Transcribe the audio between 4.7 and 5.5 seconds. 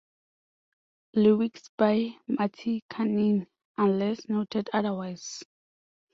otherwise.